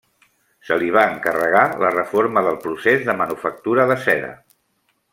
[0.69, 4.35] Se li va encarregar la reforma del procés de manufactura de seda.